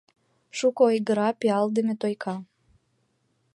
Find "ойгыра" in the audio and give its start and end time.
0.89-1.29